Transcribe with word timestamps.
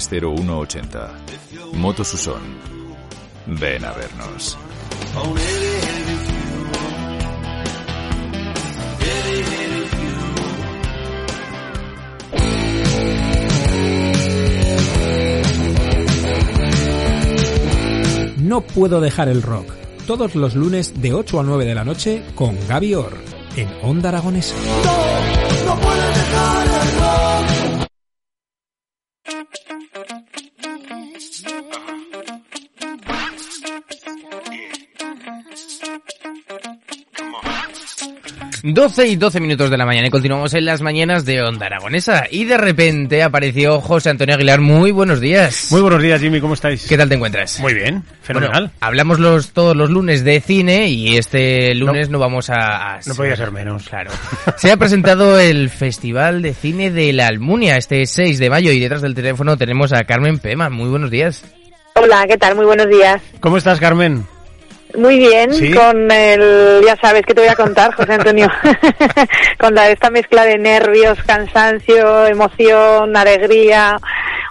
0180. 0.00 1.14
Motos 1.74 2.08
Susón. 2.08 2.42
Ven 3.46 3.84
a 3.84 3.92
vernos. 3.92 4.58
No 18.36 18.60
puedo 18.60 19.00
dejar 19.00 19.28
el 19.28 19.42
rock. 19.42 19.72
Todos 20.06 20.36
los 20.36 20.54
lunes 20.54 21.00
de 21.02 21.12
8 21.12 21.40
a 21.40 21.42
9 21.42 21.64
de 21.64 21.74
la 21.74 21.84
noche 21.84 22.22
con 22.34 22.56
Gaby 22.68 22.94
Orr 22.94 23.18
en 23.56 23.68
Onda 23.82 24.10
Aragonesa. 24.10 24.54
12 38.74 39.06
y 39.06 39.14
12 39.14 39.38
minutos 39.38 39.70
de 39.70 39.76
la 39.76 39.86
mañana 39.86 40.08
y 40.08 40.10
continuamos 40.10 40.52
en 40.54 40.64
las 40.64 40.82
mañanas 40.82 41.24
de 41.24 41.40
Onda 41.40 41.66
Aragonesa. 41.66 42.24
Y 42.28 42.46
de 42.46 42.58
repente 42.58 43.22
apareció 43.22 43.80
José 43.80 44.10
Antonio 44.10 44.34
Aguilar. 44.34 44.60
Muy 44.60 44.90
buenos 44.90 45.20
días. 45.20 45.68
Muy 45.70 45.82
buenos 45.82 46.02
días, 46.02 46.20
Jimmy. 46.20 46.40
¿Cómo 46.40 46.54
estáis? 46.54 46.84
¿Qué 46.84 46.96
tal 46.96 47.08
te 47.08 47.14
encuentras? 47.14 47.60
Muy 47.60 47.74
bien, 47.74 48.02
fenomenal. 48.22 48.64
Bueno, 48.64 48.72
hablamos 48.80 49.20
los, 49.20 49.52
todos 49.52 49.76
los 49.76 49.88
lunes 49.88 50.24
de 50.24 50.40
cine 50.40 50.88
y 50.88 51.16
este 51.16 51.76
lunes 51.76 52.10
no, 52.10 52.18
vamos 52.18 52.50
a, 52.50 52.94
a, 52.94 53.00
No 53.06 53.14
podía 53.14 53.36
ser 53.36 53.52
menos. 53.52 53.88
Claro. 53.88 54.10
Se 54.56 54.72
ha 54.72 54.76
presentado 54.76 55.38
el 55.38 55.70
Festival 55.70 56.42
de 56.42 56.52
Cine 56.52 56.90
de 56.90 57.12
la 57.12 57.28
Almunia 57.28 57.76
este 57.76 58.04
6 58.04 58.40
de 58.40 58.50
mayo 58.50 58.72
y 58.72 58.80
detrás 58.80 59.00
del 59.00 59.14
teléfono 59.14 59.56
tenemos 59.56 59.92
a 59.92 60.02
Carmen 60.02 60.40
Pema. 60.40 60.70
Muy 60.70 60.88
buenos 60.88 61.12
días. 61.12 61.44
Hola, 61.94 62.24
¿qué 62.26 62.36
tal? 62.36 62.56
Muy 62.56 62.66
buenos 62.66 62.88
días. 62.88 63.22
¿Cómo 63.38 63.58
estás, 63.58 63.78
Carmen? 63.78 64.26
Muy 64.96 65.18
bien, 65.18 65.52
¿Sí? 65.52 65.72
con 65.72 66.10
el, 66.10 66.80
ya 66.84 66.96
sabes 66.96 67.22
que 67.26 67.34
te 67.34 67.40
voy 67.42 67.50
a 67.50 67.54
contar, 67.54 67.92
José 67.94 68.14
Antonio, 68.14 68.48
con 69.58 69.74
la, 69.74 69.90
esta 69.90 70.10
mezcla 70.10 70.44
de 70.44 70.58
nervios, 70.58 71.18
cansancio, 71.26 72.26
emoción, 72.26 73.16
alegría, 73.16 73.96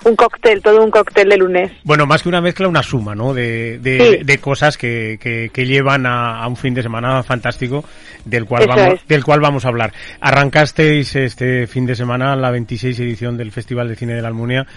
un 0.03 0.15
cóctel, 0.15 0.61
todo 0.61 0.83
un 0.83 0.91
cóctel 0.91 1.29
de 1.29 1.37
lunes. 1.37 1.71
Bueno, 1.83 2.05
más 2.05 2.21
que 2.21 2.29
una 2.29 2.41
mezcla, 2.41 2.67
una 2.67 2.83
suma, 2.83 3.15
¿no? 3.15 3.33
De, 3.33 3.79
de, 3.79 3.95
Sí. 4.19 4.23
de 4.23 4.37
cosas 4.37 4.77
que, 4.77 5.17
que, 5.19 5.49
que 5.51 5.65
llevan 5.65 6.05
a, 6.05 6.43
a 6.43 6.47
un 6.47 6.55
fin 6.57 6.73
de 6.75 6.83
semana 6.83 7.23
fantástico 7.23 7.83
del 8.23 8.45
cual, 8.45 8.63
Eso 8.63 8.69
vamos, 8.75 8.93
es. 9.01 9.07
del 9.07 9.23
cual 9.23 9.39
vamos 9.39 9.65
a 9.65 9.69
hablar. 9.69 9.93
Arrancasteis 10.21 11.15
este 11.15 11.65
fin 11.65 11.85
de 11.85 11.95
semana 11.95 12.35
la 12.35 12.51
26 12.51 12.99
edición 12.99 13.37
del 13.37 13.51
Festival 13.51 13.87
de 13.87 13.95
Cine 13.95 14.13
de 14.13 14.21
la 14.21 14.27
Almunia. 14.27 14.67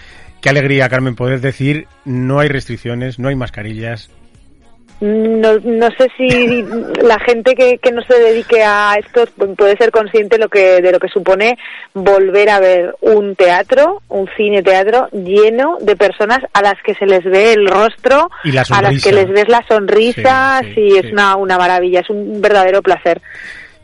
Qué 0.41 0.49
alegría, 0.49 0.87
Carmen, 0.89 1.15
poder 1.15 1.41
decir, 1.41 1.85
no 2.05 2.39
hay 2.39 2.47
restricciones, 2.47 3.19
no 3.19 3.27
hay 3.27 3.35
mascarillas. 3.35 4.09
No, 5.01 5.57
no 5.63 5.87
sé 5.97 6.09
si 6.17 6.61
la 7.01 7.17
gente 7.19 7.55
que, 7.55 7.77
que 7.77 7.91
no 7.91 8.01
se 8.03 8.19
dedique 8.19 8.61
a 8.63 8.95
esto 8.99 9.23
puede 9.55 9.77
ser 9.77 9.91
consciente 9.91 10.37
lo 10.37 10.49
que, 10.49 10.81
de 10.81 10.91
lo 10.91 10.99
que 10.99 11.07
supone 11.07 11.57
volver 11.93 12.49
a 12.49 12.59
ver 12.59 12.95
un 12.99 13.35
teatro, 13.35 14.01
un 14.09 14.27
cine 14.35 14.61
teatro 14.61 15.07
lleno 15.11 15.77
de 15.79 15.95
personas 15.95 16.39
a 16.51 16.61
las 16.61 16.75
que 16.83 16.95
se 16.95 17.05
les 17.05 17.23
ve 17.23 17.53
el 17.53 17.67
rostro, 17.67 18.29
Y 18.43 18.49
a 18.57 18.81
las 18.81 19.01
que 19.01 19.13
les 19.13 19.29
ves 19.29 19.47
la 19.47 19.63
sonrisa, 19.69 20.59
Sí, 20.63 20.73
sí, 20.73 20.89
sí, 20.89 20.97
es 20.97 21.05
sí. 21.05 21.11
una, 21.13 21.37
una 21.37 21.57
maravilla, 21.57 22.01
es 22.01 22.09
un 22.09 22.41
verdadero 22.41 22.81
placer. 22.81 23.21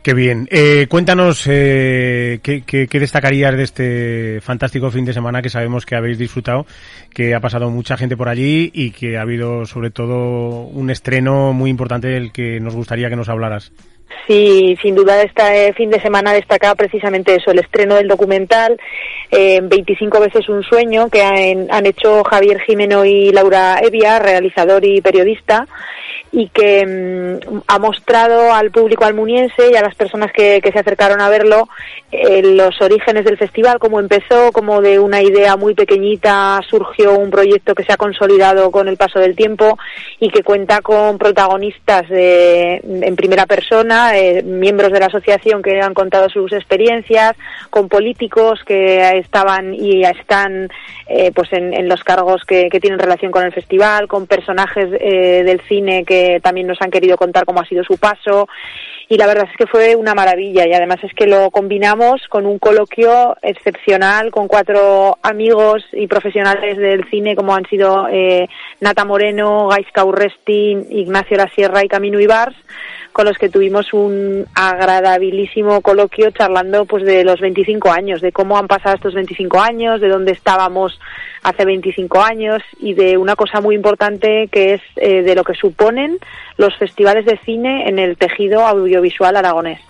Qué 0.06 0.14
bien. 0.14 0.46
Eh, 0.52 0.86
cuéntanos 0.88 1.48
eh, 1.48 2.38
¿qué, 2.40 2.62
qué, 2.62 2.86
qué 2.86 3.00
destacarías 3.00 3.56
de 3.56 3.62
este 3.64 4.40
fantástico 4.40 4.88
fin 4.92 5.04
de 5.04 5.12
semana 5.12 5.42
que 5.42 5.50
sabemos 5.50 5.84
que 5.84 5.96
habéis 5.96 6.16
disfrutado, 6.16 6.64
que 7.12 7.34
ha 7.34 7.40
pasado 7.40 7.70
mucha 7.70 7.96
gente 7.96 8.16
por 8.16 8.28
allí 8.28 8.70
y 8.72 8.92
que 8.92 9.18
ha 9.18 9.22
habido 9.22 9.66
sobre 9.66 9.90
todo 9.90 10.60
un 10.60 10.90
estreno 10.90 11.52
muy 11.52 11.70
importante 11.70 12.06
del 12.06 12.30
que 12.30 12.60
nos 12.60 12.76
gustaría 12.76 13.10
que 13.10 13.16
nos 13.16 13.28
hablaras. 13.28 13.72
Sí, 14.26 14.76
sin 14.82 14.94
duda 14.94 15.22
este 15.22 15.72
fin 15.74 15.90
de 15.90 16.00
semana 16.00 16.32
destacaba 16.32 16.74
precisamente 16.74 17.34
eso, 17.34 17.50
el 17.50 17.58
estreno 17.60 17.94
del 17.96 18.08
documental 18.08 18.76
eh, 19.30 19.60
25 19.62 20.20
veces 20.20 20.48
un 20.48 20.62
sueño 20.62 21.08
que 21.10 21.22
han, 21.22 21.86
hecho 21.86 22.22
Javier 22.24 22.60
Jimeno 22.60 23.04
y 23.04 23.30
Laura 23.32 23.78
Evia, 23.82 24.18
realizador 24.18 24.84
y 24.84 25.00
periodista, 25.00 25.66
y 26.32 26.48
que 26.48 26.84
mm, 27.40 27.58
ha 27.66 27.78
mostrado 27.78 28.52
al 28.52 28.70
público 28.70 29.04
almuniense 29.04 29.70
y 29.72 29.76
a 29.76 29.82
las 29.82 29.94
personas 29.94 30.32
que, 30.32 30.60
que 30.62 30.72
se 30.72 30.78
acercaron 30.80 31.20
a 31.20 31.28
verlo 31.28 31.68
eh, 32.12 32.42
los 32.42 32.80
orígenes 32.80 33.24
del 33.24 33.38
festival, 33.38 33.78
cómo 33.78 33.98
empezó, 34.00 34.50
cómo 34.52 34.80
de 34.80 34.98
una 34.98 35.22
idea 35.22 35.56
muy 35.56 35.74
pequeñita 35.74 36.60
surgió 36.68 37.16
un 37.18 37.30
proyecto 37.30 37.74
que 37.74 37.84
se 37.84 37.92
ha 37.92 37.96
consolidado 37.96 38.70
con 38.70 38.86
el 38.88 38.96
paso 38.96 39.18
del 39.18 39.34
tiempo 39.36 39.78
y 40.20 40.30
que 40.30 40.42
cuenta 40.42 40.80
con 40.80 41.18
protagonistas 41.18 42.08
de- 42.08 42.80
en 42.84 43.16
primera 43.16 43.46
persona, 43.46 43.95
eh, 44.14 44.42
miembros 44.42 44.92
de 44.92 45.00
la 45.00 45.06
asociación 45.06 45.62
que 45.62 45.80
han 45.80 45.94
contado 45.94 46.28
sus 46.28 46.52
experiencias, 46.52 47.36
con 47.70 47.88
políticos 47.88 48.60
que 48.66 49.18
estaban 49.18 49.74
y 49.74 50.02
están 50.04 50.68
eh, 51.06 51.30
pues 51.34 51.52
en, 51.52 51.88
los 51.88 52.02
cargos 52.04 52.42
que, 52.44 52.68
tienen 52.80 52.98
relación 52.98 53.32
con 53.32 53.44
el 53.44 53.52
festival, 53.52 54.06
con 54.06 54.26
personajes 54.26 54.88
eh, 55.00 55.42
del 55.44 55.60
cine 55.62 56.04
que 56.04 56.40
también 56.42 56.66
nos 56.66 56.80
han 56.82 56.90
querido 56.90 57.16
contar 57.16 57.44
cómo 57.44 57.60
ha 57.60 57.66
sido 57.66 57.84
su 57.84 57.96
paso. 57.96 58.48
Y 59.08 59.16
la 59.18 59.26
verdad 59.26 59.46
es 59.48 59.56
que 59.56 59.68
fue 59.68 59.94
una 59.94 60.14
maravilla 60.14 60.66
y 60.66 60.72
además 60.72 60.98
es 61.04 61.14
que 61.14 61.28
lo 61.28 61.50
combinamos 61.50 62.22
con 62.28 62.44
un 62.44 62.58
coloquio 62.58 63.36
excepcional 63.40 64.32
con 64.32 64.48
cuatro 64.48 65.16
amigos 65.22 65.84
y 65.92 66.08
profesionales 66.08 66.76
del 66.76 67.08
cine 67.08 67.36
como 67.36 67.54
han 67.54 67.66
sido 67.66 68.08
Nata 68.80 69.04
Moreno, 69.04 69.68
Gaisca 69.68 70.04
Urresti, 70.04 70.76
Ignacio 70.90 71.36
La 71.36 71.48
Sierra 71.54 71.84
y 71.84 71.88
Camino 71.88 72.18
Ibars 72.18 72.56
con 73.16 73.24
los 73.24 73.38
que 73.38 73.48
tuvimos 73.48 73.85
un 73.92 74.46
agradabilísimo 74.54 75.80
coloquio 75.80 76.30
charlando 76.30 76.84
pues 76.84 77.04
de 77.04 77.24
los 77.24 77.40
25 77.40 77.90
años, 77.90 78.20
de 78.20 78.32
cómo 78.32 78.58
han 78.58 78.68
pasado 78.68 78.96
estos 78.96 79.14
25 79.14 79.60
años, 79.60 80.00
de 80.00 80.08
dónde 80.08 80.32
estábamos 80.32 80.98
hace 81.42 81.64
25 81.64 82.20
años 82.22 82.62
y 82.78 82.94
de 82.94 83.16
una 83.16 83.36
cosa 83.36 83.60
muy 83.60 83.74
importante 83.74 84.48
que 84.48 84.74
es 84.74 84.82
eh, 84.96 85.22
de 85.22 85.34
lo 85.34 85.44
que 85.44 85.54
suponen 85.54 86.18
los 86.56 86.76
festivales 86.76 87.24
de 87.24 87.38
cine 87.44 87.88
en 87.88 87.98
el 87.98 88.16
tejido 88.16 88.66
audiovisual 88.66 89.36
aragonés. 89.36 89.80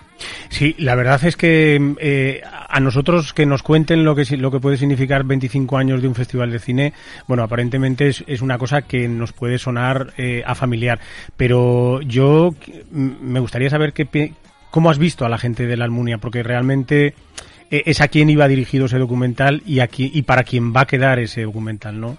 Sí, 0.49 0.75
la 0.79 0.95
verdad 0.95 1.23
es 1.25 1.35
que 1.37 1.93
eh, 1.99 2.41
a 2.69 2.79
nosotros 2.79 3.33
que 3.33 3.45
nos 3.45 3.61
cuenten 3.63 4.03
lo 4.03 4.15
que 4.15 4.37
lo 4.37 4.51
que 4.51 4.59
puede 4.59 4.77
significar 4.77 5.23
25 5.23 5.77
años 5.77 6.01
de 6.01 6.07
un 6.07 6.15
festival 6.15 6.51
de 6.51 6.59
cine, 6.59 6.93
bueno, 7.27 7.43
aparentemente 7.43 8.07
es, 8.07 8.23
es 8.27 8.41
una 8.41 8.57
cosa 8.57 8.81
que 8.81 9.07
nos 9.07 9.31
puede 9.33 9.57
sonar 9.59 10.13
eh, 10.17 10.43
a 10.45 10.55
familiar, 10.55 10.99
pero 11.35 12.01
yo 12.01 12.55
me 12.91 13.39
gustaría 13.39 13.69
saber 13.69 13.93
qué, 13.93 14.33
cómo 14.71 14.89
has 14.89 14.97
visto 14.97 15.25
a 15.25 15.29
la 15.29 15.37
gente 15.37 15.67
de 15.67 15.77
la 15.77 15.85
Almunia, 15.85 16.17
porque 16.17 16.43
realmente 16.43 17.13
eh, 17.69 17.83
es 17.85 18.01
a 18.01 18.07
quién 18.07 18.29
iba 18.29 18.47
dirigido 18.47 18.85
ese 18.85 18.97
documental 18.97 19.61
y 19.65 19.79
a 19.79 19.89
qui- 19.89 20.11
y 20.13 20.23
para 20.23 20.43
quién 20.43 20.73
va 20.73 20.81
a 20.81 20.87
quedar 20.87 21.19
ese 21.19 21.43
documental, 21.43 21.99
¿no? 21.99 22.17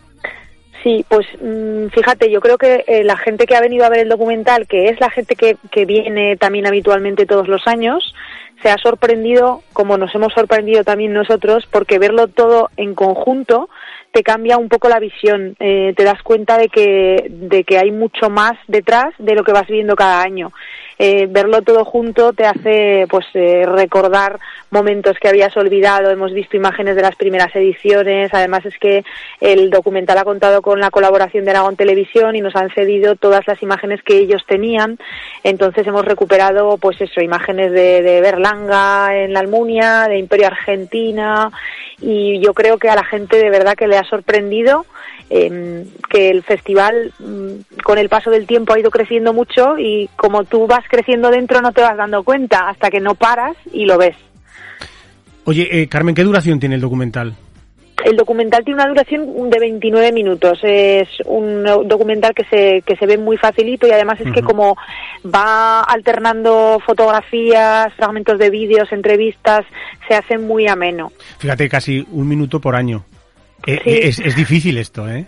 Sí, 0.88 1.04
pues 1.06 1.26
mm, 1.38 1.88
fíjate, 1.88 2.30
yo 2.30 2.40
creo 2.40 2.56
que 2.56 2.82
eh, 2.86 3.04
la 3.04 3.18
gente 3.18 3.44
que 3.44 3.54
ha 3.54 3.60
venido 3.60 3.84
a 3.84 3.90
ver 3.90 4.00
el 4.00 4.08
documental, 4.08 4.66
que 4.66 4.88
es 4.88 4.98
la 5.00 5.10
gente 5.10 5.36
que, 5.36 5.58
que 5.70 5.84
viene 5.84 6.38
también 6.38 6.66
habitualmente 6.66 7.26
todos 7.26 7.46
los 7.46 7.66
años, 7.66 8.14
se 8.62 8.70
ha 8.70 8.78
sorprendido, 8.78 9.62
como 9.74 9.98
nos 9.98 10.14
hemos 10.14 10.32
sorprendido 10.32 10.84
también 10.84 11.12
nosotros, 11.12 11.68
porque 11.70 11.98
verlo 11.98 12.28
todo 12.28 12.70
en 12.78 12.94
conjunto 12.94 13.68
te 14.12 14.22
cambia 14.22 14.56
un 14.56 14.70
poco 14.70 14.88
la 14.88 14.98
visión, 14.98 15.56
eh, 15.60 15.92
te 15.94 16.04
das 16.04 16.22
cuenta 16.22 16.56
de 16.56 16.70
que, 16.70 17.26
de 17.28 17.64
que 17.64 17.76
hay 17.76 17.90
mucho 17.90 18.30
más 18.30 18.52
detrás 18.66 19.12
de 19.18 19.34
lo 19.34 19.44
que 19.44 19.52
vas 19.52 19.66
viendo 19.66 19.94
cada 19.94 20.22
año. 20.22 20.52
Eh, 20.98 21.28
verlo 21.30 21.62
todo 21.62 21.84
junto 21.84 22.32
te 22.32 22.44
hace 22.44 23.06
pues 23.08 23.24
eh, 23.34 23.64
recordar 23.66 24.40
momentos 24.70 25.16
que 25.20 25.28
habías 25.28 25.56
olvidado, 25.56 26.10
hemos 26.10 26.32
visto 26.32 26.56
imágenes 26.56 26.96
de 26.96 27.02
las 27.02 27.14
primeras 27.14 27.54
ediciones, 27.54 28.34
además 28.34 28.66
es 28.66 28.76
que 28.78 29.04
el 29.40 29.70
documental 29.70 30.18
ha 30.18 30.24
contado 30.24 30.60
con 30.60 30.80
la 30.80 30.90
colaboración 30.90 31.44
de 31.44 31.52
Aragón 31.52 31.76
Televisión 31.76 32.34
y 32.34 32.40
nos 32.40 32.56
han 32.56 32.70
cedido 32.74 33.14
todas 33.14 33.46
las 33.46 33.62
imágenes 33.62 34.02
que 34.02 34.18
ellos 34.18 34.44
tenían, 34.46 34.98
entonces 35.44 35.86
hemos 35.86 36.04
recuperado 36.04 36.76
pues 36.78 37.00
eso, 37.00 37.20
imágenes 37.20 37.70
de, 37.72 38.02
de 38.02 38.20
Berlanga 38.20 39.16
en 39.16 39.32
la 39.32 39.40
Almunia, 39.40 40.06
de 40.08 40.18
Imperio 40.18 40.48
Argentina. 40.48 41.50
Y 42.00 42.40
yo 42.40 42.54
creo 42.54 42.78
que 42.78 42.88
a 42.88 42.94
la 42.94 43.04
gente 43.04 43.38
de 43.38 43.50
verdad 43.50 43.74
que 43.74 43.88
le 43.88 43.98
ha 43.98 44.04
sorprendido 44.04 44.86
eh, 45.30 45.84
que 46.08 46.30
el 46.30 46.42
festival 46.42 47.12
mm, 47.18 47.82
con 47.82 47.98
el 47.98 48.08
paso 48.08 48.30
del 48.30 48.46
tiempo 48.46 48.72
ha 48.72 48.78
ido 48.78 48.90
creciendo 48.90 49.32
mucho 49.32 49.78
y 49.78 50.08
como 50.16 50.44
tú 50.44 50.66
vas 50.66 50.87
creciendo 50.88 51.30
dentro 51.30 51.60
no 51.60 51.72
te 51.72 51.82
vas 51.82 51.96
dando 51.96 52.22
cuenta 52.22 52.68
hasta 52.68 52.90
que 52.90 53.00
no 53.00 53.14
paras 53.14 53.56
y 53.72 53.84
lo 53.86 53.98
ves. 53.98 54.16
Oye, 55.44 55.68
eh, 55.82 55.88
Carmen, 55.88 56.14
¿qué 56.14 56.24
duración 56.24 56.60
tiene 56.60 56.74
el 56.74 56.80
documental? 56.80 57.34
El 58.04 58.16
documental 58.16 58.64
tiene 58.64 58.80
una 58.80 58.88
duración 58.88 59.50
de 59.50 59.58
29 59.58 60.12
minutos. 60.12 60.58
Es 60.62 61.08
un 61.26 61.64
documental 61.86 62.32
que 62.32 62.44
se, 62.44 62.82
que 62.82 62.96
se 62.96 63.06
ve 63.06 63.18
muy 63.18 63.36
facilito 63.38 63.86
y 63.88 63.90
además 63.90 64.20
es 64.20 64.32
que 64.32 64.42
como 64.42 64.76
va 65.26 65.80
alternando 65.80 66.78
fotografías, 66.86 67.92
fragmentos 67.94 68.38
de 68.38 68.50
vídeos, 68.50 68.92
entrevistas, 68.92 69.64
se 70.06 70.14
hace 70.14 70.38
muy 70.38 70.68
ameno. 70.68 71.10
Fíjate, 71.38 71.68
casi 71.68 72.06
un 72.12 72.28
minuto 72.28 72.60
por 72.60 72.76
año. 72.76 73.04
Eh, 73.66 73.80
Sí. 73.82 73.90
es, 74.02 74.18
es 74.20 74.36
difícil 74.36 74.78
esto, 74.78 75.08
¿eh? 75.08 75.26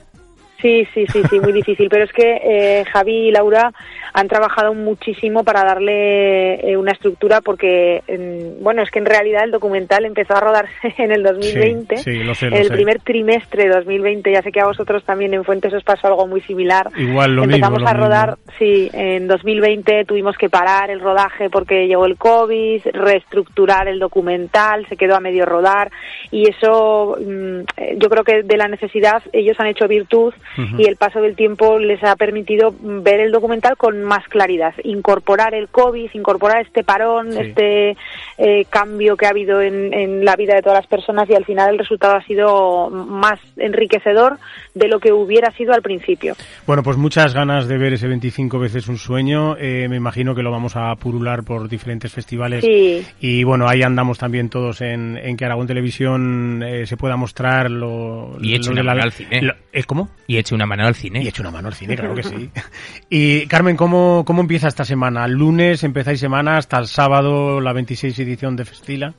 Sí, 0.61 0.87
sí, 0.95 1.07
sí, 1.13 1.23
sí, 1.31 1.41
muy 1.41 1.53
difícil. 1.53 1.89
Pero 1.89 2.05
es 2.05 2.13
que 2.13 2.41
eh, 2.43 2.85
Javi 2.93 3.29
y 3.29 3.31
Laura 3.31 3.73
han 4.13 4.29
trabajado 4.29 4.75
muchísimo 4.75 5.45
para 5.45 5.65
darle 5.65 6.55
eh, 6.69 6.77
una 6.77 6.93
estructura 6.93 7.41
porque, 7.41 8.03
mm, 8.09 8.63
bueno, 8.63 8.83
es 8.83 8.91
que 8.91 8.99
en 8.99 9.07
realidad 9.07 9.45
el 9.45 9.51
documental 9.53 10.05
empezó 10.05 10.35
a 10.37 10.41
rodarse 10.41 10.71
en 10.99 11.13
el 11.13 11.23
2020, 11.23 11.97
Sí, 11.99 12.03
sí, 12.03 12.25
lo 12.25 12.35
sé, 12.35 12.51
lo 12.51 12.57
en 12.57 12.63
el 12.63 12.69
sé. 12.69 12.75
primer 12.75 13.01
trimestre 13.01 13.65
de 13.65 13.71
2020. 13.71 14.33
Ya 14.33 14.43
sé 14.43 14.51
que 14.53 14.61
a 14.61 14.67
vosotros 14.67 15.05
también 15.05 15.33
en 15.35 15.45
Fuentes 15.45 15.73
os 15.73 15.85
pasó 15.85 16.09
algo 16.09 16.27
muy 16.27 16.41
similar. 16.43 16.91
Igual, 16.97 17.37
lo 17.37 17.45
Empezamos 17.45 17.79
mismo, 17.81 17.89
a 17.89 17.95
lo 17.95 18.01
rodar, 18.05 18.29
mismo. 18.39 18.53
sí, 18.59 18.91
en 18.93 19.29
2020 19.29 20.05
tuvimos 20.05 20.37
que 20.37 20.49
parar 20.51 20.91
el 20.91 21.01
rodaje 21.01 21.49
porque 21.51 21.87
llegó 21.87 22.07
el 22.07 22.17
COVID, 22.17 22.83
reestructurar 22.93 23.89
el 23.89 23.99
documental, 23.99 24.87
se 24.89 24.97
quedó 24.97 25.17
a 25.17 25.21
medio 25.21 25.47
rodar 25.47 25.91
y 26.31 26.49
eso, 26.49 27.17
mm, 27.21 27.61
eh, 27.77 27.97
yo 27.99 28.09
creo 28.09 28.25
que 28.25 28.43
de 28.43 28.57
la 28.57 28.69
necesidad 28.69 29.23
ellos 29.33 29.57
han 29.61 29.67
hecho 29.69 29.87
virtud 29.89 30.33
Y 30.79 30.87
el 30.87 30.97
paso 30.97 31.21
del 31.21 31.37
tiempo 31.37 31.79
les 31.79 32.03
ha 32.05 32.17
permitido 32.17 32.75
ver 32.81 33.21
el 33.21 33.31
documental 33.33 33.77
con 33.77 34.03
más 34.03 34.25
claridad, 34.29 34.75
incorporar 34.85 35.55
el 35.55 35.69
COVID, 35.69 36.11
incorporar 36.15 36.63
este 36.67 36.85
parón, 36.85 37.33
Sí. 37.33 37.39
este 37.41 37.97
eh, 38.39 38.65
cambio 38.69 39.17
que 39.17 39.27
ha 39.27 39.31
habido 39.31 39.61
en, 39.63 39.93
en 39.95 40.25
la 40.25 40.37
vida 40.37 40.55
de 40.55 40.63
todas 40.63 40.79
las 40.79 40.87
personas 40.87 41.29
y 41.31 41.35
al 41.35 41.45
final 41.45 41.71
el 41.71 41.79
resultado 41.79 42.17
ha 42.17 42.23
sido 42.25 42.91
más 42.91 43.39
enriquecedor 43.57 44.39
de 44.75 44.89
lo 44.89 44.99
que 45.01 45.13
hubiera 45.13 45.51
sido 45.53 45.73
al 45.73 45.83
principio. 45.83 46.35
Bueno, 46.67 46.83
pues 46.83 46.97
muchas 46.97 47.35
ganas 47.35 47.69
de 47.69 47.79
ver 47.79 47.93
ese 47.93 48.09
25 48.09 48.59
veces 48.59 48.89
un 48.89 48.99
sueño. 48.99 49.57
Eh, 49.59 49.87
me 49.89 49.97
imagino 49.97 50.35
que 50.35 50.43
lo 50.43 50.51
vamos 50.51 50.77
a 50.77 50.95
purular 50.97 51.43
por 51.45 51.69
diferentes 51.69 52.13
festivales. 52.13 52.65
Sí. 52.65 53.05
Y 53.21 53.45
bueno, 53.45 53.69
ahí 53.69 53.83
andamos 53.83 54.19
también 54.19 54.49
todos 54.49 54.81
en, 54.81 55.17
en 55.17 55.37
que 55.37 55.45
Aragón 55.45 55.67
Televisión 55.67 56.63
eh, 56.63 56.87
se 56.87 56.97
pueda 56.97 57.17
mostrar 57.17 57.71
lo, 57.71 58.37
Y 58.41 58.57
lo 58.59 58.75
de 58.75 58.83
la- 58.83 58.93
al 58.93 59.13
cine. 59.13 59.43
lo- 59.43 59.55
¿eh, 59.73 59.85
¿Cómo? 59.85 60.11
Y 60.27 60.39
eche 60.41 60.55
una 60.55 60.67
mano 60.67 60.87
al 60.87 60.95
cine. 60.95 61.23
Y 61.23 61.29
eche 61.29 61.43
una 61.43 61.51
mano 61.51 61.69
al 61.69 61.75
cine, 61.75 61.97
claro 61.97 62.15
que 62.15 62.23
sí. 62.23 62.51
Y 63.09 63.47
Carmen, 63.47 63.77
¿cómo, 63.77 64.25
¿cómo 64.27 64.41
empieza 64.41 64.69
esta 64.69 64.85
semana? 64.85 65.25
¿El 65.25 65.33
lunes 65.33 65.83
empezáis 65.85 66.21
semana 66.21 66.57
hasta 66.57 66.79
el 66.79 66.87
sábado, 66.87 67.61
la 67.61 67.73
26 67.73 68.19
edición 68.19 68.57
de 68.57 68.65
Festila? 68.65 69.15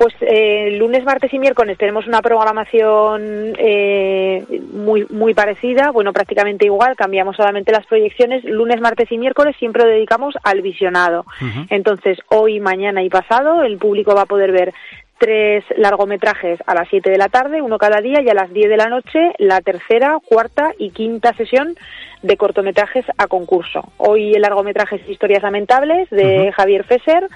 Pues 0.00 0.14
eh, 0.22 0.78
lunes, 0.78 1.04
martes 1.04 1.30
y 1.34 1.38
miércoles 1.38 1.76
tenemos 1.76 2.06
una 2.06 2.22
programación 2.22 3.52
eh, 3.58 4.42
muy 4.72 5.06
muy 5.10 5.34
parecida, 5.34 5.90
bueno, 5.90 6.14
prácticamente 6.14 6.64
igual, 6.64 6.96
cambiamos 6.96 7.36
solamente 7.36 7.70
las 7.70 7.84
proyecciones. 7.84 8.42
Lunes, 8.44 8.80
martes 8.80 9.12
y 9.12 9.18
miércoles 9.18 9.56
siempre 9.58 9.84
lo 9.84 9.90
dedicamos 9.90 10.34
al 10.42 10.62
visionado. 10.62 11.26
Entonces, 11.68 12.16
hoy, 12.28 12.60
mañana 12.60 13.02
y 13.02 13.10
pasado, 13.10 13.62
el 13.62 13.76
público 13.76 14.14
va 14.14 14.22
a 14.22 14.26
poder 14.26 14.52
ver 14.52 14.72
tres 15.20 15.62
largometrajes 15.76 16.58
a 16.66 16.74
las 16.74 16.88
7 16.88 17.10
de 17.10 17.18
la 17.18 17.28
tarde, 17.28 17.60
uno 17.60 17.76
cada 17.76 18.00
día, 18.00 18.22
y 18.22 18.30
a 18.30 18.34
las 18.34 18.50
10 18.50 18.70
de 18.70 18.76
la 18.78 18.86
noche 18.86 19.32
la 19.38 19.60
tercera, 19.60 20.16
cuarta 20.24 20.72
y 20.78 20.90
quinta 20.90 21.34
sesión 21.34 21.74
de 22.22 22.36
cortometrajes 22.38 23.04
a 23.18 23.26
concurso. 23.26 23.92
Hoy 23.98 24.32
el 24.32 24.42
largometraje 24.42 24.96
es 24.96 25.08
Historias 25.08 25.42
Lamentables 25.42 26.08
de. 26.10 26.52
Javier 26.52 26.84
Fesser. 26.84 27.28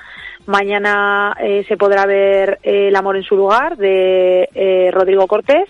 Mañana 0.47 1.35
eh, 1.41 1.65
se 1.67 1.77
podrá 1.77 2.05
ver 2.05 2.59
eh, 2.63 2.89
El 2.89 2.97
amor 2.97 3.17
en 3.17 3.23
su 3.23 3.35
lugar 3.35 3.77
de 3.77 4.49
eh, 4.55 4.91
Rodrigo 4.93 5.27
Cortés. 5.27 5.69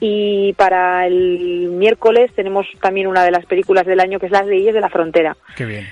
Y 0.00 0.52
para 0.54 1.06
el 1.06 1.70
miércoles 1.72 2.30
tenemos 2.34 2.66
también 2.80 3.06
una 3.06 3.24
de 3.24 3.30
las 3.30 3.44
películas 3.46 3.84
del 3.86 4.00
año 4.00 4.18
que 4.18 4.26
es 4.26 4.32
Las 4.32 4.46
leyes 4.46 4.74
de 4.74 4.80
la 4.80 4.88
frontera. 4.88 5.36
Qué 5.56 5.64
bien. 5.64 5.84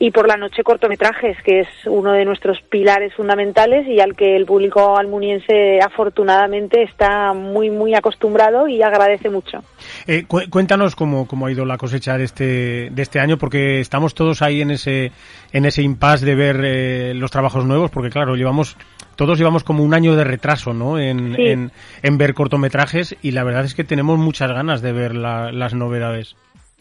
Y 0.00 0.12
por 0.12 0.28
la 0.28 0.36
noche 0.36 0.62
cortometrajes, 0.62 1.36
que 1.42 1.60
es 1.60 1.68
uno 1.86 2.12
de 2.12 2.24
nuestros 2.24 2.60
pilares 2.70 3.12
fundamentales 3.14 3.84
y 3.88 3.98
al 3.98 4.14
que 4.14 4.36
el 4.36 4.46
público 4.46 4.96
almuniense 4.96 5.80
afortunadamente 5.80 6.82
está 6.84 7.32
muy, 7.32 7.68
muy 7.70 7.94
acostumbrado 7.96 8.68
y 8.68 8.80
agradece 8.80 9.28
mucho. 9.28 9.64
Eh, 10.06 10.24
cu- 10.28 10.48
cuéntanos 10.50 10.94
cómo, 10.94 11.26
cómo 11.26 11.46
ha 11.46 11.50
ido 11.50 11.64
la 11.64 11.78
cosecha 11.78 12.16
de 12.16 12.22
este, 12.24 12.90
de 12.92 13.02
este 13.02 13.18
año, 13.18 13.38
porque 13.38 13.80
estamos 13.80 14.14
todos 14.14 14.40
ahí 14.40 14.60
en 14.62 14.70
ese, 14.70 15.10
en 15.52 15.64
ese 15.64 15.82
impasse 15.82 16.24
de 16.24 16.34
ver 16.36 16.60
eh, 16.64 17.14
los 17.14 17.32
trabajos 17.32 17.64
nuevos, 17.64 17.90
porque 17.90 18.10
claro, 18.10 18.36
llevamos, 18.36 18.76
todos 19.16 19.36
llevamos 19.36 19.64
como 19.64 19.82
un 19.82 19.94
año 19.94 20.14
de 20.14 20.22
retraso, 20.22 20.74
¿no? 20.74 21.00
En, 21.00 21.34
Sí. 21.34 21.42
en, 21.48 21.72
en 22.04 22.18
ver 22.18 22.34
cortometrajes 22.34 23.16
y 23.20 23.32
la 23.32 23.42
verdad 23.42 23.64
es 23.64 23.74
que 23.74 23.82
tenemos 23.82 24.16
muchas 24.16 24.52
ganas 24.52 24.80
de 24.80 24.92
ver 24.92 25.16
la- 25.16 25.50
las 25.50 25.74
novedades. 25.74 26.36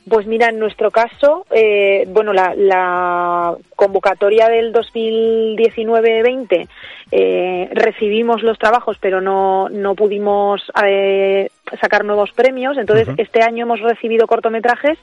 Pues 0.10 0.26
mira, 0.26 0.50
en 0.50 0.60
nuestro 0.60 0.90
caso, 0.90 1.46
eh, 1.52 2.06
bueno, 2.08 2.32
la, 2.32 2.56
la 2.56 3.58
convocatoria 3.76 4.48
del 4.48 4.74
2019-20 4.74 6.68
eh, 7.12 7.70
recibimos 7.74 8.42
los 8.44 8.60
trabajos, 8.60 8.98
pero 9.00 9.22
no, 9.22 9.70
no 9.70 9.96
pudimos 9.96 10.62
eh, 10.84 11.50
sacar 11.82 12.06
nuevos 12.06 12.32
premios. 12.32 12.78
Entonces, 12.78 13.08
este 13.18 13.42
año 13.42 13.64
hemos 13.64 13.82
recibido 13.82 14.28
cortometrajes 14.28 14.98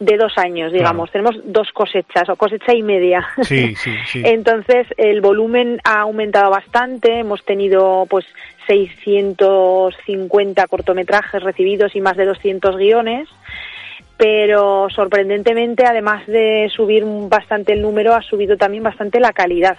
de 0.00 0.16
dos 0.16 0.36
años, 0.36 0.72
digamos. 0.72 1.10
Tenemos 1.10 1.36
dos 1.44 1.70
cosechas 1.72 2.28
o 2.28 2.36
cosecha 2.36 2.74
y 2.74 2.82
media. 2.82 3.26
Sí, 3.42 3.74
sí, 3.76 3.92
sí. 4.06 4.22
Entonces, 4.24 4.86
el 4.96 5.20
volumen 5.20 5.80
ha 5.84 6.00
aumentado 6.00 6.50
bastante. 6.50 7.20
Hemos 7.20 7.44
tenido, 7.44 8.06
pues, 8.08 8.24
650 8.66 10.66
cortometrajes 10.66 11.42
recibidos 11.42 11.94
y 11.94 12.00
más 12.00 12.16
de 12.16 12.26
200 12.26 12.76
guiones. 12.76 13.28
Pero 14.16 14.88
sorprendentemente, 14.90 15.84
además 15.86 16.26
de 16.26 16.70
subir 16.74 17.04
bastante 17.04 17.72
el 17.72 17.82
número, 17.82 18.14
ha 18.14 18.22
subido 18.22 18.56
también 18.56 18.82
bastante 18.82 19.18
la 19.20 19.32
calidad. 19.32 19.76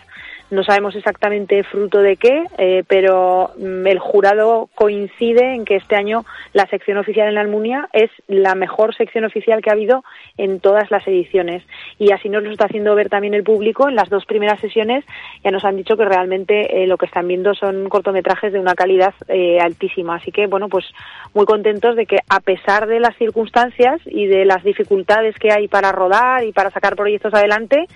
No 0.51 0.63
sabemos 0.63 0.95
exactamente 0.95 1.63
fruto 1.63 2.01
de 2.01 2.17
qué, 2.17 2.43
eh, 2.59 2.83
pero 2.87 3.51
mm, 3.57 3.87
el 3.87 3.97
jurado 3.97 4.69
coincide 4.75 5.55
en 5.55 5.65
que 5.65 5.75
este 5.75 5.95
año 5.95 6.23
la 6.53 6.67
sección 6.67 6.99
oficial 6.99 7.27
en 7.27 7.33
la 7.33 7.41
Almunia 7.41 7.89
es 7.93 8.11
la 8.27 8.53
mejor 8.53 8.95
sección 8.95 9.25
oficial 9.25 9.63
que 9.63 9.71
ha 9.71 9.73
habido 9.73 10.03
en 10.37 10.59
todas 10.59 10.91
las 10.91 11.07
ediciones. 11.07 11.63
Y 11.97 12.11
así 12.11 12.29
nos 12.29 12.43
lo 12.43 12.51
está 12.51 12.65
haciendo 12.65 12.93
ver 12.93 13.09
también 13.09 13.33
el 13.33 13.43
público. 13.43 13.89
En 13.89 13.95
las 13.95 14.09
dos 14.09 14.25
primeras 14.25 14.59
sesiones 14.59 15.03
ya 15.43 15.49
nos 15.49 15.65
han 15.65 15.77
dicho 15.77 15.97
que 15.97 16.05
realmente 16.05 16.83
eh, 16.83 16.85
lo 16.85 16.97
que 16.97 17.07
están 17.07 17.27
viendo 17.27 17.55
son 17.55 17.89
cortometrajes 17.89 18.53
de 18.53 18.59
una 18.59 18.75
calidad 18.75 19.15
eh, 19.27 19.59
altísima. 19.59 20.15
Así 20.17 20.31
que, 20.31 20.45
bueno, 20.45 20.69
pues 20.69 20.85
muy 21.33 21.45
contentos 21.45 21.95
de 21.95 22.05
que 22.05 22.19
a 22.29 22.39
pesar 22.39 22.85
de 22.85 22.99
las 22.99 23.15
circunstancias 23.17 23.99
y 24.05 24.27
de 24.27 24.45
las 24.45 24.63
dificultades 24.63 25.35
que 25.39 25.51
hay 25.51 25.67
para 25.67 25.91
rodar 25.91 26.43
y 26.43 26.51
para 26.51 26.69
sacar 26.69 26.95
proyectos 26.95 27.33
adelante, 27.33 27.87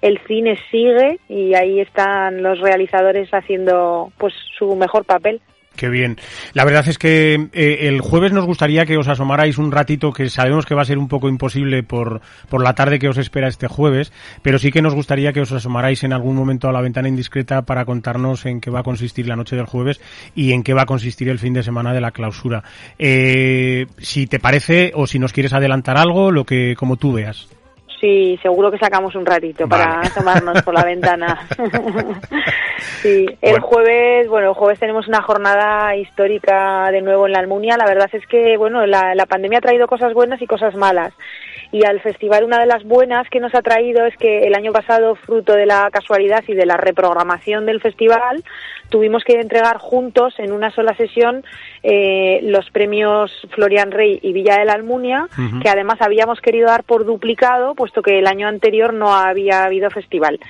el 0.00 0.18
cine 0.26 0.58
sigue 0.70 1.18
y 1.28 1.54
ahí 1.54 1.80
están 1.98 2.42
los 2.42 2.60
realizadores 2.60 3.28
haciendo 3.32 4.12
pues 4.18 4.32
su 4.56 4.76
mejor 4.76 5.04
papel. 5.04 5.40
Qué 5.74 5.88
bien. 5.88 6.16
La 6.54 6.64
verdad 6.64 6.88
es 6.88 6.98
que 6.98 7.34
eh, 7.52 7.78
el 7.82 8.00
jueves 8.00 8.32
nos 8.32 8.46
gustaría 8.46 8.84
que 8.84 8.96
os 8.96 9.06
asomarais 9.06 9.58
un 9.58 9.70
ratito, 9.70 10.12
que 10.12 10.28
sabemos 10.28 10.66
que 10.66 10.74
va 10.74 10.82
a 10.82 10.84
ser 10.84 10.98
un 10.98 11.06
poco 11.06 11.28
imposible 11.28 11.84
por, 11.84 12.20
por 12.48 12.64
la 12.64 12.74
tarde 12.74 12.98
que 12.98 13.08
os 13.08 13.16
espera 13.16 13.46
este 13.46 13.68
jueves, 13.68 14.12
pero 14.42 14.58
sí 14.58 14.72
que 14.72 14.82
nos 14.82 14.94
gustaría 14.94 15.32
que 15.32 15.40
os 15.40 15.52
asomarais 15.52 16.02
en 16.02 16.12
algún 16.12 16.34
momento 16.34 16.68
a 16.68 16.72
la 16.72 16.80
ventana 16.80 17.08
indiscreta 17.08 17.62
para 17.62 17.84
contarnos 17.84 18.44
en 18.46 18.60
qué 18.60 18.70
va 18.70 18.80
a 18.80 18.84
consistir 18.84 19.28
la 19.28 19.36
noche 19.36 19.54
del 19.54 19.66
jueves 19.66 20.00
y 20.34 20.52
en 20.52 20.64
qué 20.64 20.74
va 20.74 20.82
a 20.82 20.86
consistir 20.86 21.28
el 21.28 21.38
fin 21.38 21.54
de 21.54 21.62
semana 21.62 21.92
de 21.92 22.00
la 22.00 22.10
clausura. 22.10 22.64
Eh, 22.98 23.86
si 23.98 24.26
te 24.26 24.40
parece 24.40 24.90
o 24.94 25.06
si 25.06 25.20
nos 25.20 25.32
quieres 25.32 25.52
adelantar 25.52 25.96
algo, 25.96 26.32
lo 26.32 26.44
que 26.44 26.74
como 26.76 26.96
tú 26.96 27.12
veas. 27.12 27.48
Sí, 28.00 28.38
seguro 28.42 28.70
que 28.70 28.78
sacamos 28.78 29.14
un 29.16 29.26
ratito 29.26 29.66
Vale. 29.66 29.84
para 29.84 30.00
asomarnos 30.02 30.62
por 30.62 30.74
la 30.74 30.84
ventana. 30.84 31.48
sí, 33.02 33.26
el 33.42 33.50
Bueno. 33.52 33.66
jueves, 33.66 34.28
bueno, 34.28 34.48
el 34.50 34.54
jueves 34.54 34.78
tenemos 34.78 35.08
una 35.08 35.22
jornada 35.22 35.96
histórica 35.96 36.90
de 36.90 37.02
nuevo 37.02 37.26
en 37.26 37.32
la 37.32 37.40
Almunia. 37.40 37.76
La 37.76 37.86
verdad 37.86 38.08
es 38.12 38.26
que, 38.26 38.56
bueno, 38.56 38.86
la, 38.86 39.14
la 39.14 39.26
pandemia 39.26 39.58
ha 39.58 39.62
traído 39.62 39.86
cosas 39.86 40.14
buenas 40.14 40.40
y 40.40 40.46
cosas 40.46 40.74
malas. 40.76 41.12
Y 41.70 41.84
al 41.84 42.00
festival 42.00 42.44
una 42.44 42.58
de 42.58 42.66
las 42.66 42.84
buenas 42.84 43.28
que 43.28 43.40
nos 43.40 43.54
ha 43.54 43.60
traído 43.60 44.06
es 44.06 44.16
que 44.16 44.46
el 44.46 44.54
año 44.54 44.72
pasado, 44.72 45.14
fruto 45.16 45.52
de 45.52 45.66
la 45.66 45.90
casualidad 45.92 46.42
y 46.46 46.54
de 46.54 46.64
la 46.64 46.78
reprogramación 46.78 47.66
del 47.66 47.80
festival, 47.80 48.42
tuvimos 48.88 49.22
que 49.22 49.34
entregar 49.34 49.76
juntos 49.76 50.34
en 50.38 50.52
una 50.52 50.70
sola 50.70 50.94
sesión 50.96 51.44
eh, 51.82 52.40
los 52.42 52.70
premios 52.70 53.30
Florian 53.50 53.90
Rey 53.90 54.18
y 54.22 54.32
Villa 54.32 54.58
de 54.58 54.64
la 54.64 54.72
Almunia, 54.72 55.28
que 55.62 55.68
además 55.68 55.98
habíamos 56.00 56.40
querido 56.40 56.68
dar 56.68 56.84
por 56.84 57.04
duplicado, 57.04 57.74
puesto 57.74 58.00
que 58.00 58.18
el 58.18 58.26
año 58.26 58.48
anterior 58.48 58.94
no 58.94 59.14
había 59.14 59.64
habido 59.64 59.90
festival. 59.90 60.40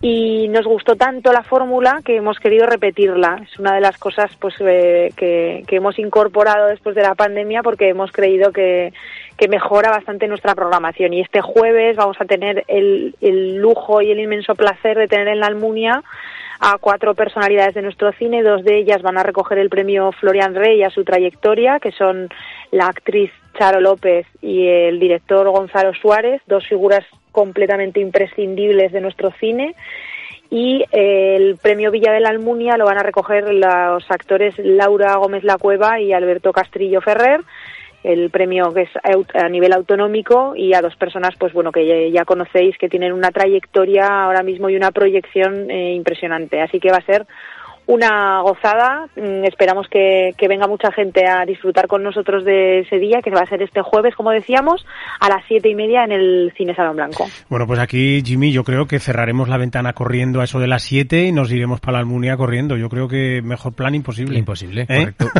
Y 0.00 0.46
nos 0.48 0.64
gustó 0.64 0.94
tanto 0.94 1.32
la 1.32 1.42
fórmula 1.42 2.02
que 2.04 2.16
hemos 2.16 2.38
querido 2.38 2.66
repetirla. 2.66 3.40
Es 3.42 3.58
una 3.58 3.74
de 3.74 3.80
las 3.80 3.98
cosas 3.98 4.30
pues, 4.38 4.54
eh, 4.60 5.12
que, 5.16 5.64
que 5.66 5.76
hemos 5.76 5.98
incorporado 5.98 6.68
después 6.68 6.94
de 6.94 7.02
la 7.02 7.16
pandemia 7.16 7.64
porque 7.64 7.88
hemos 7.88 8.12
creído 8.12 8.52
que, 8.52 8.92
que 9.36 9.48
mejora 9.48 9.90
bastante 9.90 10.28
nuestra 10.28 10.54
programación. 10.54 11.14
Y 11.14 11.20
este 11.20 11.40
jueves 11.40 11.96
vamos 11.96 12.16
a 12.20 12.26
tener 12.26 12.64
el, 12.68 13.16
el 13.20 13.56
lujo 13.56 14.00
y 14.00 14.12
el 14.12 14.20
inmenso 14.20 14.54
placer 14.54 14.96
de 14.96 15.08
tener 15.08 15.26
en 15.26 15.40
la 15.40 15.46
Almunia 15.48 16.04
a 16.60 16.78
cuatro 16.78 17.14
personalidades 17.14 17.74
de 17.74 17.82
nuestro 17.82 18.12
cine. 18.12 18.44
Dos 18.44 18.62
de 18.62 18.78
ellas 18.78 19.02
van 19.02 19.18
a 19.18 19.24
recoger 19.24 19.58
el 19.58 19.68
premio 19.68 20.12
Florian 20.12 20.54
Rey 20.54 20.80
a 20.84 20.90
su 20.90 21.02
trayectoria, 21.02 21.80
que 21.80 21.90
son 21.90 22.28
la 22.70 22.86
actriz 22.86 23.32
Charo 23.58 23.80
López 23.80 24.26
y 24.40 24.68
el 24.68 25.00
director 25.00 25.48
Gonzalo 25.50 25.92
Suárez, 25.94 26.40
dos 26.46 26.66
figuras 26.68 27.04
completamente 27.38 28.00
imprescindibles 28.00 28.90
de 28.90 29.00
nuestro 29.00 29.30
cine. 29.38 29.76
y 30.50 30.82
eh, 30.90 31.36
el 31.36 31.56
premio 31.56 31.92
Villa 31.92 32.10
de 32.12 32.20
la 32.20 32.30
Almunia 32.30 32.76
lo 32.76 32.86
van 32.86 32.98
a 32.98 33.04
recoger 33.04 33.54
los 33.54 34.10
actores 34.10 34.54
Laura 34.58 35.14
Gómez 35.16 35.44
La 35.44 35.56
Cueva 35.56 36.00
y 36.00 36.12
Alberto 36.12 36.52
Castrillo 36.52 37.00
Ferrer 37.00 37.42
el 38.02 38.30
premio 38.30 38.72
que 38.72 38.82
es 38.82 38.90
a 39.34 39.48
nivel 39.48 39.72
autonómico 39.72 40.56
y 40.56 40.72
a 40.74 40.80
dos 40.80 40.96
personas 40.96 41.34
pues 41.38 41.52
bueno 41.52 41.70
que 41.70 42.10
ya, 42.10 42.24
conocéis 42.24 42.76
que 42.78 42.88
tienen 42.88 43.12
una 43.12 43.30
trayectoria 43.30 44.06
ahora 44.24 44.42
mismo 44.42 44.68
y 44.68 44.76
una 44.76 44.90
proyección 44.90 45.70
eh, 45.70 45.94
impresionante 45.94 46.60
así 46.60 46.80
que 46.80 46.90
va 46.90 46.98
a 46.98 47.06
ser 47.12 47.26
una 47.88 48.42
gozada. 48.42 49.08
Mm, 49.16 49.44
esperamos 49.44 49.88
que, 49.88 50.34
venga 50.46 50.68
mucha 50.68 50.92
gente 50.92 51.26
a 51.26 51.44
disfrutar 51.46 51.88
con 51.88 52.02
nosotros 52.02 52.44
de 52.44 52.80
ese 52.80 52.98
día, 52.98 53.20
que 53.22 53.30
va 53.30 53.40
a 53.40 53.46
ser 53.46 53.62
este 53.62 53.80
jueves, 53.82 54.14
como 54.14 54.30
decíamos, 54.30 54.86
a 55.20 55.28
las 55.28 55.42
siete 55.48 55.70
y 55.70 55.74
media 55.74 56.04
en 56.04 56.12
el 56.12 56.52
Cine 56.56 56.74
Salón 56.74 56.96
Blanco. 56.96 57.26
Bueno, 57.48 57.66
pues 57.66 57.80
aquí, 57.80 58.22
Jimmy, 58.24 58.52
yo 58.52 58.62
creo 58.62 58.86
que 58.86 58.98
cerraremos 58.98 59.48
la 59.48 59.56
ventana 59.56 59.94
corriendo 59.94 60.40
a 60.40 60.44
eso 60.44 60.60
de 60.60 60.68
las 60.68 60.82
siete 60.82 61.24
y 61.24 61.32
nos 61.32 61.50
iremos 61.50 61.80
para 61.80 61.94
la 61.94 61.98
Almunia 62.00 62.36
corriendo. 62.36 62.76
Yo 62.76 62.90
creo 62.90 63.08
que 63.08 63.40
mejor 63.42 63.72
plan 63.72 63.94
imposible. 63.94 64.38
Imposible, 64.38 64.82
¿Eh? 64.82 64.86
correcto. 64.98 65.30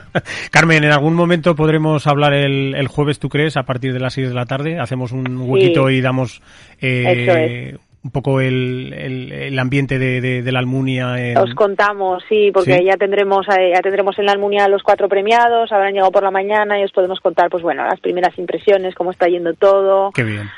Carmen, 0.50 0.84
¿en 0.84 0.92
algún 0.92 1.14
momento 1.14 1.54
podremos 1.54 2.06
hablar 2.06 2.32
el, 2.32 2.88
jueves, 2.88 3.18
tú 3.18 3.28
crees, 3.28 3.58
a 3.58 3.64
partir 3.64 3.92
de 3.92 4.00
las 4.00 4.14
seis 4.14 4.28
de 4.28 4.34
la 4.34 4.46
tarde? 4.46 4.80
Hacemos 4.80 5.12
un 5.12 5.42
huequito 5.42 5.90
y 5.90 6.00
damos 6.00 6.40
eh, 6.80 7.76
un 8.08 8.12
poco 8.12 8.40
el, 8.40 8.92
el, 8.94 9.58
ambiente 9.58 9.98
de, 9.98 10.20
de, 10.42 10.52
la 10.52 10.60
Almunia. 10.60 11.14
Os 11.40 11.54
contamos, 11.54 12.24
sí, 12.28 12.50
porque 12.52 12.82
ya 12.82 12.96
tendremos 12.96 13.46
eh, 13.48 13.72
ya 13.74 13.82
tendremos 13.82 14.18
en 14.18 14.24
la 14.24 14.32
Almunia 14.32 14.66
los 14.66 14.82
cuatro 14.82 15.08
premiados, 15.08 15.70
habrán 15.72 15.92
llegado 15.92 16.10
por 16.10 16.22
la 16.22 16.30
mañana 16.30 16.80
y 16.80 16.84
os 16.84 16.92
podemos 16.92 17.20
contar, 17.20 17.50
pues 17.50 17.62
bueno, 17.62 17.84
las 17.84 18.00
primeras 18.00 18.36
impresiones, 18.38 18.94
cómo 18.94 19.10
está 19.10 19.28
yendo 19.28 19.52
todo. 19.52 20.10
Qué 20.12 20.24
bien. 20.24 20.48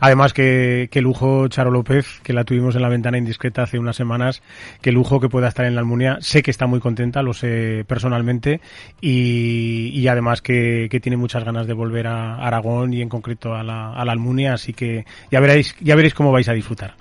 Además, 0.00 0.32
que, 0.32 0.88
lujo 0.94 1.48
Charo 1.48 1.70
López, 1.70 2.20
que 2.22 2.32
la 2.32 2.44
tuvimos 2.44 2.76
en 2.76 2.82
la 2.82 2.88
ventana 2.88 3.18
indiscreta 3.18 3.62
hace 3.62 3.78
unas 3.78 3.96
semanas, 3.96 4.42
qué 4.80 4.92
lujo 4.92 5.20
que 5.20 5.28
pueda 5.28 5.48
estar 5.48 5.66
en 5.66 5.74
la 5.74 5.80
Almunia. 5.80 6.18
Sé 6.20 6.42
que 6.42 6.50
está 6.50 6.66
muy 6.66 6.80
contenta, 6.80 7.22
lo 7.22 7.32
sé 7.32 7.84
personalmente, 7.86 8.60
y, 9.00 10.06
además 10.08 10.42
que, 10.42 10.88
tiene 11.02 11.18
muchas 11.18 11.44
ganas 11.44 11.66
de 11.66 11.74
volver 11.74 12.06
a 12.06 12.36
Aragón 12.36 12.94
y 12.94 13.02
en 13.02 13.08
concreto 13.08 13.54
a 13.54 13.62
la, 13.62 13.92
a 13.92 14.04
la 14.04 14.12
Almunia, 14.12 14.54
así 14.54 14.72
que 14.72 15.04
ya 15.30 15.40
veréis, 15.40 15.76
ya 15.80 15.94
veréis 15.94 16.14
cómo 16.14 16.32
vais 16.32 16.48
a 16.48 16.54
disfrutar. 16.54 16.94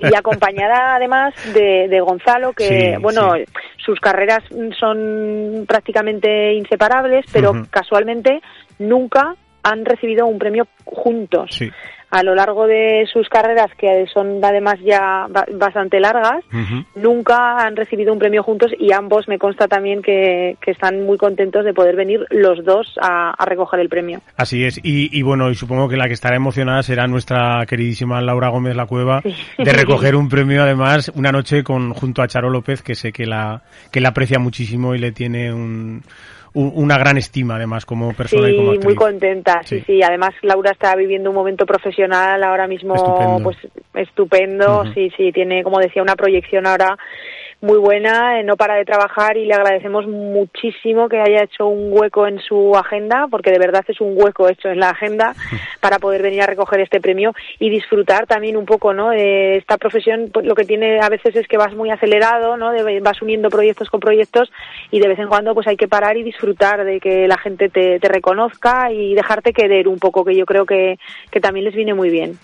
y 0.00 0.14
acompañada 0.14 0.96
además 0.96 1.34
de, 1.54 2.00
Gonzalo, 2.00 2.52
que 2.52 2.98
bueno, 3.00 3.34
sus 3.76 4.00
carreras 4.00 4.42
son 4.78 5.64
prácticamente 5.66 6.54
inseparables, 6.54 7.24
pero 7.32 7.52
casualmente 7.70 8.40
nunca 8.78 9.34
han 9.62 9.84
recibido 9.84 10.26
un 10.26 10.38
premio 10.38 10.66
juntos. 10.84 11.50
Sí 11.52 11.70
a 12.10 12.22
lo 12.22 12.34
largo 12.34 12.66
de 12.66 13.06
sus 13.12 13.28
carreras, 13.28 13.70
que 13.76 14.06
son 14.12 14.42
además 14.42 14.76
ya 14.84 15.26
bastante 15.54 16.00
largas, 16.00 16.44
nunca 16.94 17.58
han 17.58 17.76
recibido 17.76 18.12
un 18.12 18.18
premio 18.18 18.42
juntos 18.42 18.70
y 18.78 18.92
ambos 18.92 19.28
me 19.28 19.38
consta 19.38 19.66
también 19.68 20.02
que, 20.02 20.56
están 20.66 21.06
muy 21.06 21.16
contentos 21.16 21.64
de 21.64 21.72
poder 21.72 21.94
venir 21.94 22.26
los 22.30 22.64
dos 22.64 22.94
a, 23.00 23.34
recoger 23.46 23.80
el 23.80 23.88
premio. 23.88 24.20
Así 24.36 24.64
es, 24.64 24.80
y, 24.82 25.22
bueno, 25.22 25.50
y 25.50 25.54
supongo 25.54 25.88
que 25.88 25.96
la 25.96 26.08
que 26.08 26.14
estará 26.14 26.36
emocionada 26.36 26.82
será 26.82 27.06
nuestra 27.06 27.64
queridísima 27.66 28.20
Laura 28.20 28.48
Gómez 28.48 28.74
La 28.74 28.86
Cueva, 28.86 29.22
de 29.22 29.72
recoger 29.72 30.16
un 30.16 30.28
premio 30.28 30.62
además 30.62 31.12
una 31.14 31.30
noche 31.30 31.62
con 31.62 31.92
junto 31.92 32.22
a 32.22 32.28
Charo 32.28 32.50
López, 32.50 32.82
que 32.82 32.94
sé 32.94 33.12
que 33.12 33.26
la, 33.26 33.62
que 33.92 34.00
la 34.00 34.08
aprecia 34.08 34.38
muchísimo 34.38 34.94
y 34.94 34.98
le 34.98 35.12
tiene 35.12 35.52
un 35.52 36.02
una 36.58 36.96
gran 36.96 37.18
estima 37.18 37.56
además 37.56 37.84
como 37.84 38.12
persona 38.14 38.48
y 38.48 38.56
como 38.56 38.70
actriz. 38.70 38.84
muy 38.86 38.94
contenta, 38.94 39.60
sí. 39.64 39.82
sí, 39.86 40.02
Además 40.02 40.30
Laura 40.42 40.70
está 40.70 40.96
viviendo 40.96 41.30
un 41.30 41.36
momento 41.36 41.66
profesional 41.66 42.42
ahora 42.42 42.66
mismo 42.66 42.94
estupendo. 42.94 43.42
pues 43.42 43.56
estupendo, 43.94 44.84
sí, 44.94 45.10
sí, 45.16 45.32
tiene 45.32 45.62
como 45.62 45.78
decía 45.78 46.02
una 46.02 46.16
proyección 46.16 46.66
ahora 46.66 46.96
muy 47.60 47.78
buena, 47.78 48.38
eh, 48.38 48.44
no 48.44 48.56
para 48.56 48.74
de 48.74 48.84
trabajar 48.84 49.36
y 49.36 49.46
le 49.46 49.54
agradecemos 49.54 50.06
muchísimo 50.06 51.08
que 51.08 51.20
haya 51.20 51.44
hecho 51.44 51.66
un 51.66 51.88
hueco 51.90 52.26
en 52.26 52.38
su 52.38 52.76
agenda, 52.76 53.26
porque 53.30 53.50
de 53.50 53.58
verdad 53.58 53.84
es 53.88 54.00
un 54.00 54.14
hueco 54.14 54.48
hecho 54.48 54.68
en 54.68 54.80
la 54.80 54.90
agenda 54.90 55.34
para 55.80 55.98
poder 55.98 56.22
venir 56.22 56.42
a 56.42 56.46
recoger 56.46 56.80
este 56.80 57.00
premio 57.00 57.32
y 57.58 57.70
disfrutar 57.70 58.26
también 58.26 58.56
un 58.56 58.66
poco, 58.66 58.92
¿no? 58.92 59.10
De 59.10 59.56
esta 59.56 59.78
profesión, 59.78 60.30
pues, 60.32 60.44
lo 60.44 60.54
que 60.54 60.64
tiene 60.64 61.00
a 61.00 61.08
veces 61.08 61.34
es 61.34 61.48
que 61.48 61.56
vas 61.56 61.74
muy 61.74 61.90
acelerado, 61.90 62.56
¿no? 62.56 62.72
vas 63.02 63.22
uniendo 63.22 63.48
proyectos 63.48 63.88
con 63.88 64.00
proyectos 64.00 64.50
y 64.90 65.00
de 65.00 65.08
vez 65.08 65.18
en 65.18 65.28
cuando 65.28 65.54
pues 65.54 65.66
hay 65.66 65.76
que 65.76 65.88
parar 65.88 66.16
y 66.16 66.22
disfrutar 66.22 66.84
de 66.84 67.00
que 67.00 67.26
la 67.26 67.38
gente 67.38 67.68
te, 67.68 67.98
te 67.98 68.08
reconozca 68.08 68.92
y 68.92 69.14
dejarte 69.14 69.52
querer 69.52 69.88
un 69.88 69.98
poco, 69.98 70.24
que 70.24 70.34
yo 70.34 70.44
creo 70.44 70.66
que, 70.66 70.98
que 71.30 71.40
también 71.40 71.64
les 71.64 71.74
viene 71.74 71.94
muy 71.94 72.10
bien. 72.10 72.38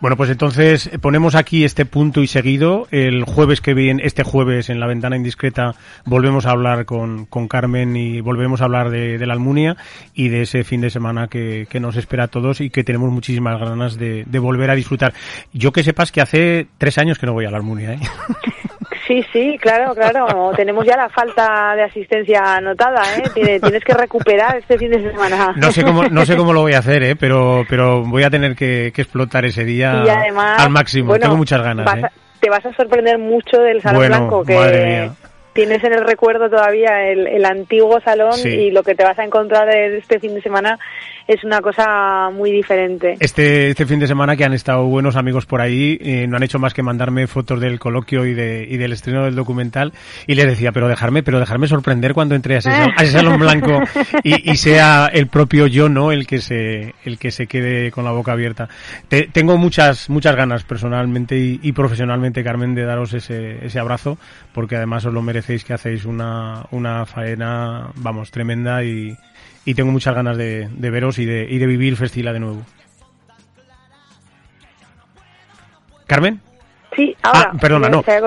Bueno, 0.00 0.16
pues 0.16 0.30
entonces 0.30 0.90
ponemos 1.00 1.34
aquí 1.34 1.64
este 1.64 1.86
punto 1.86 2.22
y 2.22 2.26
seguido. 2.26 2.86
El 2.90 3.24
jueves 3.24 3.60
que 3.60 3.74
viene, 3.74 4.02
este 4.04 4.22
jueves 4.22 4.57
en 4.68 4.80
la 4.80 4.86
ventana 4.86 5.16
indiscreta, 5.16 5.74
volvemos 6.04 6.46
a 6.46 6.50
hablar 6.50 6.84
con, 6.84 7.26
con 7.26 7.48
Carmen 7.48 7.96
y 7.96 8.20
volvemos 8.20 8.60
a 8.60 8.64
hablar 8.64 8.90
de, 8.90 9.24
la 9.26 9.32
Almunia 9.34 9.76
y 10.14 10.28
de 10.28 10.42
ese 10.42 10.64
fin 10.64 10.80
de 10.80 10.90
semana 10.90 11.28
que, 11.28 11.66
que, 11.70 11.80
nos 11.80 11.96
espera 11.96 12.24
a 12.24 12.28
todos 12.28 12.60
y 12.60 12.70
que 12.70 12.84
tenemos 12.84 13.10
muchísimas 13.10 13.60
ganas 13.60 13.96
de, 13.96 14.24
de, 14.26 14.38
volver 14.38 14.70
a 14.70 14.74
disfrutar. 14.74 15.12
Yo 15.52 15.72
que 15.72 15.82
sepas 15.82 16.12
que 16.12 16.20
hace 16.20 16.66
tres 16.78 16.98
años 16.98 17.18
que 17.18 17.26
no 17.26 17.32
voy 17.32 17.46
a 17.46 17.50
la 17.50 17.58
Almunia, 17.58 17.92
¿eh? 17.92 18.00
Sí, 19.08 19.24
sí, 19.32 19.58
claro, 19.58 19.94
claro. 19.94 20.52
Tenemos 20.54 20.84
ya 20.84 20.94
la 20.94 21.08
falta 21.08 21.74
de 21.74 21.82
asistencia 21.82 22.56
anotada, 22.56 23.02
¿eh? 23.16 23.30
Tienes 23.32 23.82
que 23.82 23.94
recuperar 23.94 24.58
este 24.58 24.76
fin 24.76 24.90
de 24.90 25.10
semana. 25.10 25.54
No 25.56 25.72
sé 25.72 25.82
cómo, 25.82 26.04
no 26.04 26.26
sé 26.26 26.36
cómo 26.36 26.52
lo 26.52 26.60
voy 26.60 26.74
a 26.74 26.80
hacer, 26.80 27.02
¿eh? 27.02 27.16
Pero, 27.16 27.64
pero 27.70 28.04
voy 28.04 28.22
a 28.22 28.30
tener 28.30 28.54
que, 28.54 28.88
explotar 28.88 29.46
ese 29.46 29.64
día 29.64 30.02
al 30.58 30.70
máximo. 30.70 31.18
Tengo 31.18 31.36
muchas 31.36 31.62
ganas. 31.62 31.86
¿eh? 31.96 32.08
Te 32.40 32.50
vas 32.50 32.64
a 32.66 32.72
sorprender 32.74 33.18
mucho 33.18 33.58
del 33.58 33.82
Salón 33.82 34.06
Blanco, 34.06 34.44
que 34.44 35.10
tienes 35.52 35.82
en 35.82 35.92
el 35.92 36.04
recuerdo 36.04 36.48
todavía 36.48 37.08
el, 37.08 37.26
el 37.26 37.44
antiguo 37.44 38.00
salón 38.00 38.38
y 38.44 38.70
lo 38.70 38.82
que 38.82 38.94
te 38.94 39.02
vas 39.02 39.18
a 39.18 39.24
encontrar 39.24 39.68
este 39.74 40.20
fin 40.20 40.34
de 40.34 40.42
semana 40.42 40.78
es 41.28 41.44
una 41.44 41.60
cosa 41.60 42.30
muy 42.32 42.50
diferente. 42.50 43.16
Este, 43.20 43.68
este 43.68 43.84
fin 43.84 44.00
de 44.00 44.06
semana 44.06 44.34
que 44.34 44.44
han 44.44 44.54
estado 44.54 44.86
buenos 44.86 45.14
amigos 45.14 45.44
por 45.44 45.60
ahí, 45.60 45.98
eh, 46.00 46.26
no 46.26 46.38
han 46.38 46.42
hecho 46.42 46.58
más 46.58 46.72
que 46.72 46.82
mandarme 46.82 47.26
fotos 47.26 47.60
del 47.60 47.78
coloquio 47.78 48.24
y, 48.24 48.32
de, 48.32 48.66
y 48.68 48.78
del 48.78 48.94
estreno 48.94 49.24
del 49.24 49.34
documental 49.34 49.92
y 50.26 50.34
les 50.36 50.46
decía, 50.46 50.72
pero 50.72 50.88
dejarme, 50.88 51.22
pero 51.22 51.38
dejarme 51.38 51.68
sorprender 51.68 52.14
cuando 52.14 52.34
entre 52.34 52.54
a 52.54 52.58
ese, 52.58 52.70
salón 53.12 53.38
blanco 53.38 53.78
y, 54.24 54.50
y, 54.50 54.56
sea 54.56 55.10
el 55.12 55.26
propio 55.26 55.66
yo, 55.66 55.90
¿no? 55.90 56.12
El 56.12 56.26
que 56.26 56.40
se, 56.40 56.94
el 57.04 57.18
que 57.18 57.30
se 57.30 57.46
quede 57.46 57.90
con 57.90 58.06
la 58.06 58.12
boca 58.12 58.32
abierta. 58.32 58.70
tengo 59.32 59.58
muchas, 59.58 60.08
muchas 60.08 60.34
ganas 60.34 60.64
personalmente 60.64 61.36
y, 61.36 61.60
y, 61.62 61.72
profesionalmente, 61.72 62.42
Carmen, 62.42 62.74
de 62.74 62.86
daros 62.86 63.12
ese, 63.12 63.66
ese 63.66 63.78
abrazo, 63.78 64.16
porque 64.54 64.76
además 64.76 65.04
os 65.04 65.12
lo 65.12 65.20
merecéis 65.20 65.62
que 65.62 65.74
hacéis 65.74 66.06
una, 66.06 66.64
una 66.70 67.04
faena, 67.04 67.90
vamos, 67.96 68.30
tremenda 68.30 68.82
y, 68.82 69.14
y 69.64 69.74
tengo 69.74 69.92
muchas 69.92 70.14
ganas 70.14 70.36
de, 70.36 70.68
veros 70.78 71.18
y 71.18 71.26
de, 71.26 71.46
y 71.48 71.58
de 71.58 71.66
vivir 71.66 71.96
Festila 71.96 72.32
de 72.32 72.40
nuevo. 72.40 72.62
¿Carmen? 76.06 76.40
Sí, 76.96 77.14
ahora. 77.22 77.50
Ah, 77.52 77.58
perdona, 77.60 77.88
no. 77.88 78.02
Que, 78.02 78.20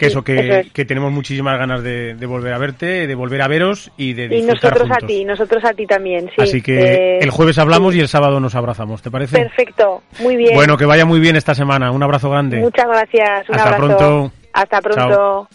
eso, 0.00 0.24
que, 0.24 0.68
que, 0.72 0.84
tenemos 0.84 1.12
muchísimas 1.12 1.56
ganas 1.58 1.82
de, 1.82 2.16
volver 2.26 2.54
a 2.54 2.58
verte, 2.58 3.06
de 3.06 3.14
volver 3.14 3.40
a 3.40 3.46
veros 3.46 3.92
y 3.96 4.14
de 4.14 4.36
Y 4.36 4.42
nosotros 4.42 4.88
a 4.90 5.06
ti, 5.06 5.24
nosotros 5.24 5.64
a 5.64 5.72
ti 5.72 5.86
también, 5.86 6.28
sí. 6.34 6.42
Así 6.42 6.60
que 6.60 6.78
eh, 6.78 7.18
el 7.20 7.30
jueves 7.30 7.58
hablamos 7.58 7.94
y 7.94 8.00
el 8.00 8.08
sábado 8.08 8.40
nos 8.40 8.56
abrazamos, 8.56 9.00
¿te 9.00 9.12
parece? 9.12 9.38
Perfecto, 9.38 10.02
muy 10.18 10.34
bien. 10.36 10.54
Bueno, 10.54 10.76
que 10.76 10.86
vaya 10.86 11.04
muy 11.04 11.20
bien 11.20 11.36
esta 11.36 11.54
semana. 11.54 11.92
Un 11.92 12.02
abrazo 12.02 12.28
grande. 12.28 12.56
Muchas 12.56 12.86
gracias. 12.88 13.48
Un 13.48 13.54
Hasta 13.54 13.76
pronto. 13.76 14.32
Hasta 14.52 14.80
pronto. 14.80 15.48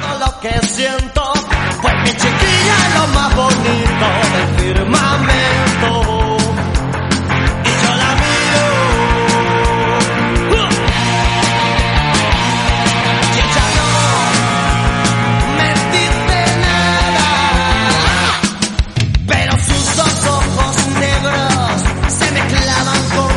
Todo 0.00 0.32
lo 2.94 3.06
más 3.08 3.34
bonito 3.34 4.06
del 4.32 4.74
firmamento. 4.74 6.21